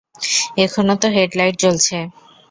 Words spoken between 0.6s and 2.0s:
এখনও তো হেডলাইট জ্বলছে।